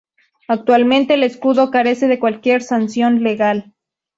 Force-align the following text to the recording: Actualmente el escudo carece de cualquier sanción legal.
Actualmente 0.47 1.13
el 1.13 1.21
escudo 1.21 1.69
carece 1.69 2.07
de 2.07 2.17
cualquier 2.17 2.63
sanción 2.63 3.21
legal. 3.21 3.75